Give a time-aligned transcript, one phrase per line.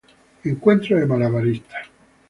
[0.45, 1.85] Encuentro de malabaristas